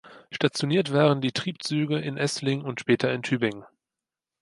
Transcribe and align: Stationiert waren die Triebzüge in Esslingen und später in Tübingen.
Stationiert 0.31 0.91
waren 0.93 1.21
die 1.21 1.31
Triebzüge 1.31 1.99
in 1.99 2.17
Esslingen 2.17 2.65
und 2.65 2.79
später 2.79 3.13
in 3.13 3.21
Tübingen. 3.21 3.65